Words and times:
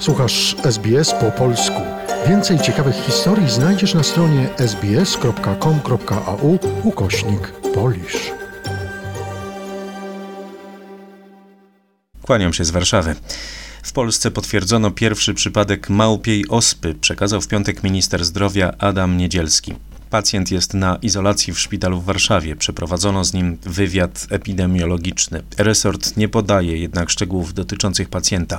Słuchasz 0.00 0.56
SBS 0.64 1.12
po 1.12 1.30
polsku. 1.30 1.80
Więcej 2.28 2.58
ciekawych 2.58 2.94
historii 2.94 3.50
znajdziesz 3.50 3.94
na 3.94 4.02
stronie 4.02 4.48
sbs.com.au 4.58 6.58
ukośnik 6.82 7.52
polisz. 7.74 8.32
Kłaniam 12.22 12.52
się 12.52 12.64
z 12.64 12.70
Warszawy. 12.70 13.14
W 13.82 13.92
Polsce 13.92 14.30
potwierdzono 14.30 14.90
pierwszy 14.90 15.34
przypadek 15.34 15.90
małpiej 15.90 16.48
ospy, 16.48 16.94
przekazał 16.94 17.40
w 17.40 17.48
piątek 17.48 17.82
minister 17.82 18.24
zdrowia 18.24 18.74
Adam 18.78 19.16
Niedzielski. 19.16 19.74
Pacjent 20.10 20.50
jest 20.50 20.74
na 20.74 20.98
izolacji 21.02 21.52
w 21.52 21.58
szpitalu 21.58 22.00
w 22.00 22.04
Warszawie. 22.04 22.56
Przeprowadzono 22.56 23.24
z 23.24 23.32
nim 23.32 23.58
wywiad 23.62 24.26
epidemiologiczny. 24.30 25.42
Resort 25.58 26.16
nie 26.16 26.28
podaje 26.28 26.76
jednak 26.76 27.10
szczegółów 27.10 27.54
dotyczących 27.54 28.08
pacjenta. 28.08 28.58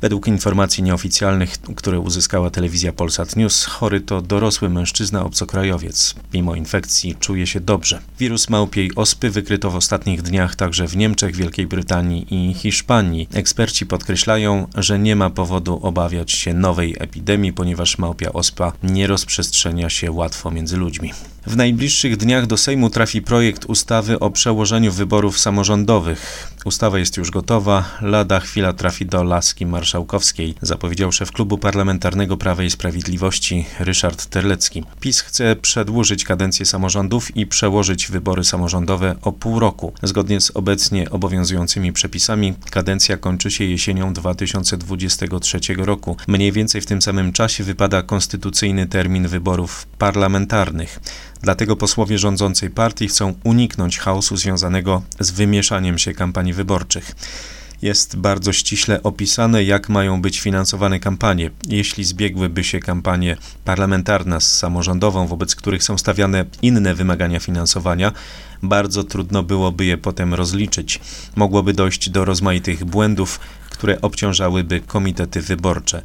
Według 0.00 0.28
informacji 0.28 0.82
nieoficjalnych, 0.82 1.58
które 1.76 2.00
uzyskała 2.00 2.50
telewizja 2.50 2.92
Polsat 2.92 3.36
News, 3.36 3.64
chory 3.64 4.00
to 4.00 4.22
dorosły 4.22 4.68
mężczyzna 4.68 5.24
obcokrajowiec. 5.24 6.14
Mimo 6.34 6.54
infekcji 6.54 7.14
czuje 7.14 7.46
się 7.46 7.60
dobrze. 7.60 8.00
Wirus 8.18 8.48
małpiej 8.48 8.90
ospy 8.96 9.30
wykryto 9.30 9.70
w 9.70 9.76
ostatnich 9.76 10.22
dniach 10.22 10.56
także 10.56 10.88
w 10.88 10.96
Niemczech, 10.96 11.36
Wielkiej 11.36 11.66
Brytanii 11.66 12.26
i 12.30 12.54
Hiszpanii. 12.54 13.28
Eksperci 13.32 13.86
podkreślają, 13.86 14.66
że 14.74 14.98
nie 14.98 15.16
ma 15.16 15.30
powodu 15.30 15.80
obawiać 15.82 16.32
się 16.32 16.54
nowej 16.54 16.96
epidemii, 16.98 17.52
ponieważ 17.52 17.98
małpia 17.98 18.32
ospa 18.32 18.72
nie 18.82 19.06
rozprzestrzenia 19.06 19.90
się 19.90 20.12
łatwo 20.12 20.50
między 20.50 20.76
ludźmi. 20.76 21.12
W 21.46 21.56
najbliższych 21.56 22.16
dniach 22.16 22.46
do 22.46 22.56
Sejmu 22.56 22.90
trafi 22.90 23.22
projekt 23.22 23.64
ustawy 23.64 24.20
o 24.20 24.30
przełożeniu 24.30 24.92
wyborów 24.92 25.38
samorządowych. 25.38 26.50
Ustawa 26.64 26.98
jest 26.98 27.16
już 27.16 27.30
gotowa, 27.30 27.84
lada 28.00 28.40
chwila 28.40 28.72
trafi 28.72 29.06
do 29.06 29.22
laski 29.22 29.66
marszałkowskiej, 29.66 30.54
zapowiedział 30.62 31.12
szef 31.12 31.32
klubu 31.32 31.58
parlamentarnego 31.58 32.36
Prawa 32.36 32.62
i 32.62 32.70
Sprawiedliwości 32.70 33.66
Ryszard 33.80 34.26
Terlecki. 34.26 34.84
PiS 35.00 35.20
chce 35.20 35.56
przedłużyć 35.56 36.24
kadencję 36.24 36.66
samorządów 36.66 37.36
i 37.36 37.46
przełożyć 37.46 38.08
wybory 38.08 38.44
samorządowe 38.44 39.16
o 39.22 39.32
pół 39.32 39.60
roku. 39.60 39.92
Zgodnie 40.02 40.40
z 40.40 40.50
obecnie 40.50 41.10
obowiązującymi 41.10 41.92
przepisami 41.92 42.54
kadencja 42.70 43.16
kończy 43.16 43.50
się 43.50 43.64
jesienią 43.64 44.12
2023 44.12 45.60
roku. 45.76 46.16
Mniej 46.26 46.52
więcej 46.52 46.80
w 46.80 46.86
tym 46.86 47.02
samym 47.02 47.32
czasie 47.32 47.64
wypada 47.64 48.02
konstytucyjny 48.02 48.86
termin 48.86 49.28
wyborów 49.28 49.86
parlamentarnych. 49.98 51.00
Dlatego 51.42 51.76
posłowie 51.76 52.18
rządzącej 52.18 52.70
partii 52.70 53.08
chcą 53.08 53.34
uniknąć 53.44 53.98
chaosu 53.98 54.36
związanego 54.36 55.02
z 55.20 55.30
wymieszaniem 55.30 55.98
się 55.98 56.14
kampanii 56.14 56.52
wyborczych. 56.52 57.14
Jest 57.82 58.16
bardzo 58.16 58.52
ściśle 58.52 59.02
opisane, 59.02 59.64
jak 59.64 59.88
mają 59.88 60.22
być 60.22 60.40
finansowane 60.40 61.00
kampanie. 61.00 61.50
Jeśli 61.68 62.04
zbiegłyby 62.04 62.64
się 62.64 62.80
kampanie 62.80 63.36
parlamentarna 63.64 64.40
z 64.40 64.58
samorządową, 64.58 65.26
wobec 65.26 65.54
których 65.54 65.82
są 65.82 65.98
stawiane 65.98 66.44
inne 66.62 66.94
wymagania 66.94 67.40
finansowania, 67.40 68.12
bardzo 68.62 69.04
trudno 69.04 69.42
byłoby 69.42 69.84
je 69.84 69.98
potem 69.98 70.34
rozliczyć. 70.34 71.00
Mogłoby 71.36 71.72
dojść 71.72 72.10
do 72.10 72.24
rozmaitych 72.24 72.84
błędów, 72.84 73.40
które 73.70 74.00
obciążałyby 74.00 74.80
komitety 74.80 75.42
wyborcze 75.42 76.02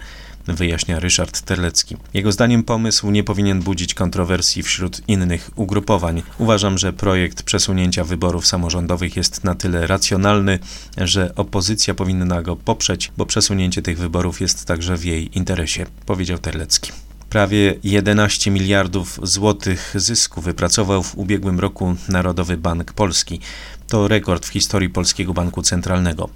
wyjaśnia 0.48 1.00
Ryszard 1.00 1.42
Terlecki. 1.42 1.98
Jego 2.14 2.32
zdaniem 2.32 2.64
pomysł 2.64 3.12
nie 3.12 3.24
powinien 3.24 3.62
budzić 3.62 3.94
kontrowersji 3.94 4.64
wśród 4.64 5.02
innych 5.08 5.52
ugrupowań. 5.56 6.24
Uważam, 6.38 6.78
że 6.78 6.94
projekt 6.94 7.44
przesunięcia 7.44 8.04
wyborów 8.04 8.48
samorządowych 8.48 9.16
jest 9.16 9.44
na 9.44 9.56
tyle 9.56 9.88
racjonalny, 9.88 10.60
że 10.98 11.36
opozycja 11.36 11.94
powinna 11.94 12.42
go 12.42 12.56
poprzeć, 12.56 13.12
bo 13.18 13.26
przesunięcie 13.26 13.82
tych 13.82 13.98
wyborów 13.98 14.42
jest 14.42 14.66
także 14.66 14.98
w 14.98 15.06
jej 15.06 15.38
interesie, 15.38 15.86
powiedział 16.06 16.38
Terlecki. 16.38 16.92
Prawie 17.34 17.76
11 17.84 18.52
miliardów 18.52 19.20
złotych 19.24 19.94
zysku 19.96 20.42
wypracował 20.42 21.04
w 21.04 21.16
ubiegłym 21.16 21.60
roku 21.60 21.96
Narodowy 22.10 22.58
Bank 22.58 22.94
Polski. 22.94 23.40
To 23.88 24.08
rekord 24.08 24.46
w 24.46 24.50
historii 24.50 24.90
Polskiego 24.90 25.34
Banku 25.34 25.62
Centralnego. 25.62 26.30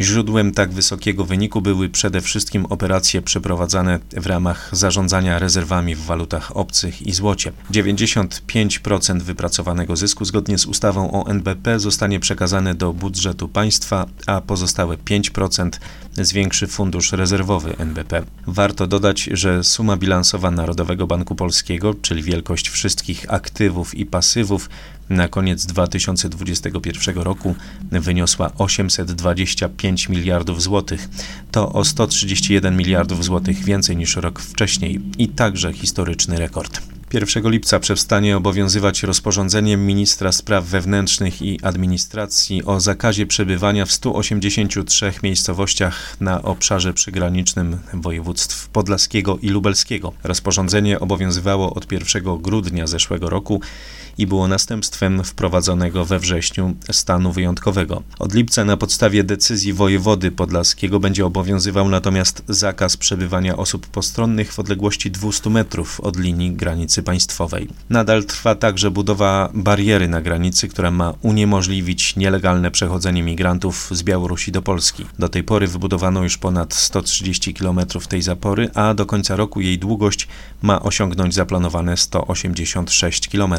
Źródłem 0.00 0.52
tak 0.52 0.72
wysokiego 0.72 1.24
wyniku 1.24 1.62
były 1.62 1.88
przede 1.88 2.20
wszystkim 2.20 2.66
operacje 2.66 3.22
przeprowadzane 3.22 3.98
w 4.12 4.26
ramach 4.26 4.68
zarządzania 4.72 5.38
rezerwami 5.38 5.94
w 5.94 6.04
walutach 6.04 6.56
obcych 6.56 7.02
i 7.02 7.12
złocie. 7.12 7.52
95% 7.70 9.22
wypracowanego 9.22 9.96
zysku 9.96 10.24
zgodnie 10.24 10.58
z 10.58 10.66
ustawą 10.66 11.12
o 11.12 11.30
NBP 11.30 11.80
zostanie 11.80 12.20
przekazane 12.20 12.74
do 12.74 12.92
budżetu 12.92 13.48
państwa, 13.48 14.06
a 14.26 14.40
pozostałe 14.40 14.96
5% 14.96 15.70
zwiększy 16.16 16.66
fundusz 16.66 17.12
rezerwowy 17.12 17.76
NBP. 17.78 18.22
Warto 18.46 18.86
dodać, 18.86 19.22
że 19.32 19.64
suma 19.64 19.96
bilansowa 19.96 20.50
Narodowego 20.50 21.06
Banku 21.06 21.34
Polskiego, 21.34 21.94
czyli 21.94 22.22
wielkość 22.22 22.68
wszystkich 22.68 23.32
aktywów 23.32 23.94
i 23.94 24.06
pasywów, 24.06 24.68
na 25.10 25.28
koniec 25.28 25.66
2021 25.66 27.18
roku 27.18 27.54
wyniosła 27.90 28.50
825 28.58 30.08
miliardów 30.08 30.62
złotych. 30.62 31.08
To 31.50 31.72
o 31.72 31.84
131 31.84 32.76
miliardów 32.76 33.24
złotych 33.24 33.64
więcej 33.64 33.96
niż 33.96 34.16
rok 34.16 34.40
wcześniej 34.40 35.00
i 35.18 35.28
także 35.28 35.72
historyczny 35.72 36.38
rekord. 36.38 36.80
1 37.12 37.50
lipca 37.50 37.80
przestanie 37.80 38.36
obowiązywać 38.36 39.02
rozporządzenie 39.02 39.76
ministra 39.76 40.32
spraw 40.32 40.64
wewnętrznych 40.64 41.42
i 41.42 41.58
administracji 41.62 42.64
o 42.64 42.80
zakazie 42.80 43.26
przebywania 43.26 43.86
w 43.86 43.92
183 43.92 45.12
miejscowościach 45.22 46.16
na 46.20 46.42
obszarze 46.42 46.94
przygranicznym 46.94 47.78
województw 47.94 48.68
podlaskiego 48.68 49.38
i 49.42 49.48
lubelskiego. 49.48 50.12
Rozporządzenie 50.24 51.00
obowiązywało 51.00 51.74
od 51.74 51.92
1 51.92 52.38
grudnia 52.38 52.86
zeszłego 52.86 53.30
roku 53.30 53.60
i 54.20 54.26
było 54.26 54.48
następstwem 54.48 55.24
wprowadzonego 55.24 56.04
we 56.04 56.18
wrześniu 56.18 56.74
stanu 56.90 57.32
wyjątkowego. 57.32 58.02
Od 58.18 58.34
lipca 58.34 58.64
na 58.64 58.76
podstawie 58.76 59.24
decyzji 59.24 59.72
wojewody 59.72 60.30
podlaskiego 60.30 61.00
będzie 61.00 61.26
obowiązywał 61.26 61.88
natomiast 61.88 62.42
zakaz 62.48 62.96
przebywania 62.96 63.56
osób 63.56 63.86
postronnych 63.86 64.52
w 64.52 64.58
odległości 64.58 65.10
200 65.10 65.50
metrów 65.50 66.00
od 66.00 66.16
linii 66.16 66.52
granicy 66.52 67.02
państwowej. 67.02 67.68
Nadal 67.90 68.24
trwa 68.24 68.54
także 68.54 68.90
budowa 68.90 69.50
bariery 69.54 70.08
na 70.08 70.20
granicy, 70.20 70.68
która 70.68 70.90
ma 70.90 71.14
uniemożliwić 71.22 72.16
nielegalne 72.16 72.70
przechodzenie 72.70 73.22
migrantów 73.22 73.88
z 73.92 74.02
Białorusi 74.02 74.52
do 74.52 74.62
Polski. 74.62 75.06
Do 75.18 75.28
tej 75.28 75.44
pory 75.44 75.66
wybudowano 75.66 76.22
już 76.22 76.38
ponad 76.38 76.74
130 76.74 77.54
km 77.54 77.80
tej 78.08 78.22
zapory, 78.22 78.70
a 78.74 78.94
do 78.94 79.06
końca 79.06 79.36
roku 79.36 79.60
jej 79.60 79.78
długość 79.78 80.28
ma 80.62 80.82
osiągnąć 80.82 81.34
zaplanowane 81.34 81.96
186 81.96 83.28
km. 83.28 83.54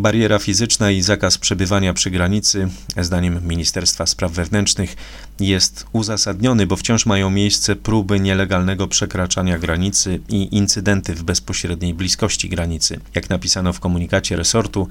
Bariera 0.00 0.38
fizyczna 0.38 0.90
i 0.90 1.02
zakaz 1.02 1.38
przebywania 1.38 1.94
przy 1.94 2.10
granicy, 2.10 2.68
zdaniem 3.00 3.48
Ministerstwa 3.48 4.06
Spraw 4.06 4.32
Wewnętrznych, 4.32 4.96
jest 5.40 5.86
uzasadniony, 5.92 6.66
bo 6.66 6.76
wciąż 6.76 7.06
mają 7.06 7.30
miejsce 7.30 7.76
próby 7.76 8.20
nielegalnego 8.20 8.88
przekraczania 8.88 9.58
granicy 9.58 10.20
i 10.28 10.56
incydenty 10.56 11.14
w 11.14 11.22
bezpośredniej 11.22 11.94
bliskości 11.94 12.48
granicy. 12.48 13.00
Jak 13.14 13.30
napisano 13.30 13.72
w 13.72 13.80
komunikacie 13.80 14.36
resortu, 14.36 14.88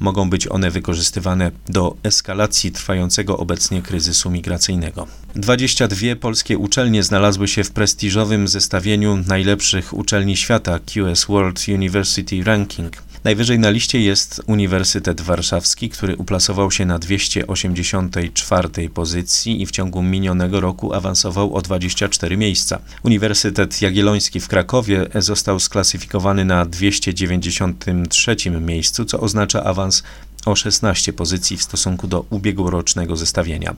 mogą 0.00 0.30
być 0.30 0.48
one 0.48 0.70
wykorzystywane 0.70 1.50
do 1.68 1.96
eskalacji 2.02 2.72
trwającego 2.72 3.38
obecnie 3.38 3.82
kryzysu 3.82 4.30
migracyjnego. 4.30 5.06
22 5.34 6.16
polskie 6.20 6.58
uczelnie 6.58 7.02
znalazły 7.02 7.48
się 7.48 7.64
w 7.64 7.70
prestiżowym 7.70 8.48
zestawieniu 8.48 9.16
najlepszych 9.26 9.94
uczelni 9.94 10.36
świata 10.36 10.78
QS 10.78 11.24
World 11.24 11.60
University 11.68 12.44
Ranking. 12.44 13.09
Najwyżej 13.24 13.58
na 13.58 13.70
liście 13.70 14.00
jest 14.00 14.42
Uniwersytet 14.46 15.20
Warszawski, 15.20 15.90
który 15.90 16.16
uplasował 16.16 16.70
się 16.70 16.86
na 16.86 16.98
284 16.98 18.88
pozycji 18.88 19.62
i 19.62 19.66
w 19.66 19.70
ciągu 19.70 20.02
minionego 20.02 20.60
roku 20.60 20.94
awansował 20.94 21.54
o 21.54 21.62
24 21.62 22.36
miejsca. 22.36 22.78
Uniwersytet 23.02 23.82
Jagielloński 23.82 24.40
w 24.40 24.48
Krakowie 24.48 25.06
został 25.14 25.60
sklasyfikowany 25.60 26.44
na 26.44 26.64
293 26.64 28.36
miejscu, 28.60 29.04
co 29.04 29.20
oznacza 29.20 29.64
awans 29.64 30.02
o 30.46 30.56
16 30.56 31.12
pozycji 31.12 31.56
w 31.56 31.62
stosunku 31.62 32.06
do 32.06 32.24
ubiegłorocznego 32.30 33.16
zestawienia. 33.16 33.74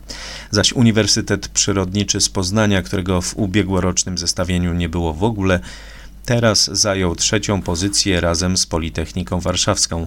Zaś 0.50 0.72
Uniwersytet 0.72 1.49
Przyrodniczy 1.49 2.20
z 2.20 2.28
Poznania, 2.28 2.82
którego 2.82 3.22
w 3.22 3.37
ubiegłorocznym 3.37 4.19
zestawieniu 4.19 4.75
nie 4.75 4.88
było 4.88 5.12
w 5.12 5.25
ogóle, 5.25 5.61
Teraz 6.24 6.70
zajął 6.72 7.16
trzecią 7.16 7.62
pozycję 7.62 8.20
razem 8.20 8.56
z 8.56 8.66
Politechniką 8.66 9.40
Warszawską. 9.40 10.06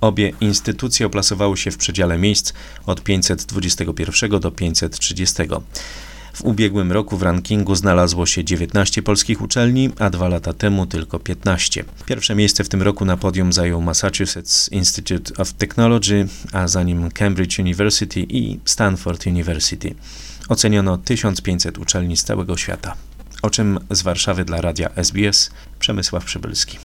Obie 0.00 0.32
instytucje 0.40 1.06
oplasowały 1.06 1.56
się 1.56 1.70
w 1.70 1.76
przedziale 1.76 2.18
miejsc 2.18 2.52
od 2.86 3.02
521 3.02 4.40
do 4.40 4.50
530. 4.50 5.42
W 6.32 6.44
ubiegłym 6.44 6.92
roku 6.92 7.16
w 7.16 7.22
rankingu 7.22 7.74
znalazło 7.74 8.26
się 8.26 8.44
19 8.44 9.02
polskich 9.02 9.42
uczelni, 9.42 9.90
a 9.98 10.10
dwa 10.10 10.28
lata 10.28 10.52
temu 10.52 10.86
tylko 10.86 11.18
15. 11.18 11.84
Pierwsze 12.06 12.34
miejsce 12.34 12.64
w 12.64 12.68
tym 12.68 12.82
roku 12.82 13.04
na 13.04 13.16
podium 13.16 13.52
zajął 13.52 13.82
Massachusetts 13.82 14.68
Institute 14.68 15.42
of 15.42 15.52
Technology, 15.52 16.28
a 16.52 16.68
za 16.68 16.82
nim 16.82 17.10
Cambridge 17.10 17.58
University 17.58 18.20
i 18.20 18.58
Stanford 18.64 19.26
University. 19.26 19.94
Oceniono 20.48 20.98
1500 20.98 21.78
uczelni 21.78 22.16
z 22.16 22.24
całego 22.24 22.56
świata. 22.56 22.94
O 23.46 23.50
czym 23.50 23.78
z 23.90 24.02
Warszawy 24.02 24.44
dla 24.44 24.60
radia 24.60 24.90
SBS 24.96 25.50
Przemysław 25.78 26.24
Przybylski. 26.24 26.78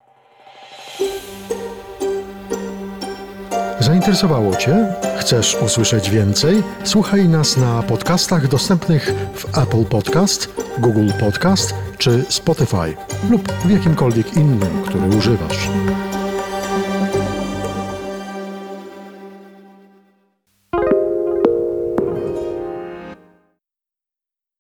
Zainteresowało 3.81 4.57
Cię? 4.57 4.95
Chcesz 5.19 5.57
usłyszeć 5.65 6.11
więcej? 6.11 6.63
Słuchaj 6.85 7.29
nas 7.29 7.57
na 7.57 7.83
podcastach 7.83 8.49
dostępnych 8.49 9.13
w 9.35 9.59
Apple 9.59 9.85
Podcast, 9.85 10.49
Google 10.79 11.11
Podcast 11.21 11.75
czy 11.99 12.25
Spotify 12.29 12.97
lub 13.31 13.53
w 13.53 13.71
jakimkolwiek 13.71 14.37
innym, 14.37 14.83
który 14.87 15.09
używasz. 15.17 15.69